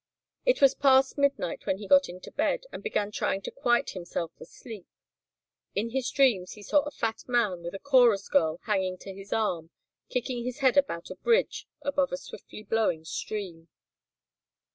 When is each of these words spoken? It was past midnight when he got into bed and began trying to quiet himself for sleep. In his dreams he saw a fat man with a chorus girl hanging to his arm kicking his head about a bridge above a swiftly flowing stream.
It 0.45 0.63
was 0.63 0.73
past 0.73 1.15
midnight 1.15 1.67
when 1.67 1.77
he 1.77 1.87
got 1.87 2.09
into 2.09 2.31
bed 2.31 2.63
and 2.71 2.81
began 2.81 3.11
trying 3.11 3.43
to 3.43 3.51
quiet 3.51 3.91
himself 3.91 4.31
for 4.35 4.45
sleep. 4.45 4.87
In 5.75 5.91
his 5.91 6.09
dreams 6.09 6.53
he 6.53 6.63
saw 6.63 6.79
a 6.79 6.89
fat 6.89 7.21
man 7.27 7.61
with 7.61 7.75
a 7.75 7.79
chorus 7.79 8.27
girl 8.27 8.57
hanging 8.63 8.97
to 8.97 9.13
his 9.13 9.31
arm 9.31 9.69
kicking 10.09 10.43
his 10.43 10.57
head 10.57 10.75
about 10.75 11.11
a 11.11 11.15
bridge 11.17 11.67
above 11.83 12.11
a 12.11 12.17
swiftly 12.17 12.63
flowing 12.63 13.05
stream. 13.05 13.67